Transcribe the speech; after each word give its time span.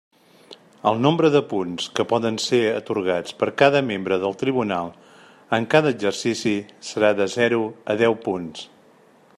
El 0.91 0.95
nombre 1.05 1.29
de 1.33 1.41
punts 1.49 1.89
que 1.99 2.05
poden 2.13 2.39
ser 2.45 2.61
atorgats 2.69 3.35
per 3.43 3.49
cada 3.61 3.83
membre 3.91 4.19
del 4.25 4.35
tribunal 4.43 4.89
en 5.59 5.69
cada 5.77 5.93
exercici 5.97 6.55
serà 6.91 7.15
de 7.21 7.29
zero 7.37 7.65
a 7.95 8.01
deu 8.05 8.19
punts. 8.29 8.67